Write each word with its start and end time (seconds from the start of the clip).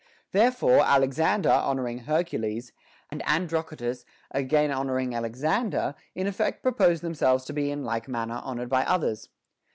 Therefore 0.31 0.79
Alexander 0.81 1.51
honoring 1.51 1.99
Hercules, 1.99 2.71
and 3.11 3.21
Androcottus 3.21 4.03
again 4.31 4.71
honoring 4.71 5.13
Alexander, 5.13 5.93
in 6.15 6.25
effect 6.25 6.63
pro 6.63 6.71
posed 6.73 7.03
themselves 7.03 7.45
to 7.45 7.53
be 7.53 7.69
in 7.69 7.83
like 7.83 8.07
manner 8.07 8.41
honored 8.43 8.67
by 8.69 8.83
others. 8.83 9.29